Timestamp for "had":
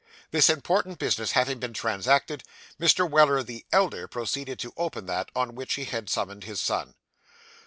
5.85-6.09